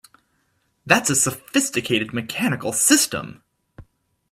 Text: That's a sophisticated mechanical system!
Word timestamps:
That's 0.83 1.11
a 1.11 1.15
sophisticated 1.15 2.11
mechanical 2.11 2.73
system! 2.73 3.43